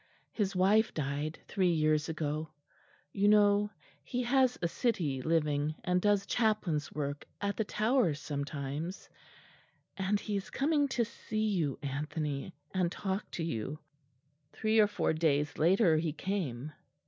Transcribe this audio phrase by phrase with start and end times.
[0.31, 2.49] His wife died three years ago;
[3.13, 3.69] you know
[4.03, 9.07] he has a city living and does chaplain's work at the Tower sometimes;
[9.95, 13.77] and he is coming to see you, Anthony, and talk to you."
[14.53, 16.71] Three or four days later he came.